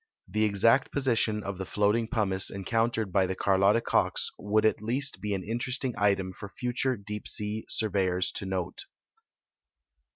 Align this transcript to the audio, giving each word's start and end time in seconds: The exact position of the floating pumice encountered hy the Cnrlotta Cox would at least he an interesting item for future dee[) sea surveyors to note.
The 0.27 0.45
exact 0.45 0.91
position 0.91 1.43
of 1.43 1.59
the 1.59 1.63
floating 1.67 2.07
pumice 2.07 2.49
encountered 2.49 3.11
hy 3.13 3.27
the 3.27 3.35
Cnrlotta 3.35 3.83
Cox 3.83 4.31
would 4.39 4.65
at 4.65 4.81
least 4.81 5.19
he 5.21 5.35
an 5.35 5.43
interesting 5.43 5.93
item 5.95 6.33
for 6.33 6.49
future 6.49 6.97
dee[) 6.97 7.21
sea 7.27 7.65
surveyors 7.69 8.31
to 8.31 8.47
note. 8.47 8.85